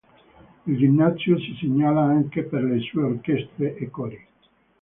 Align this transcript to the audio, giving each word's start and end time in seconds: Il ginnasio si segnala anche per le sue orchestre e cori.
Il 0.65 0.77
ginnasio 0.79 1.37
si 1.37 1.55
segnala 1.59 2.01
anche 2.01 2.41
per 2.41 2.63
le 2.63 2.79
sue 2.79 3.03
orchestre 3.03 3.75
e 3.75 3.91
cori. 3.91 4.25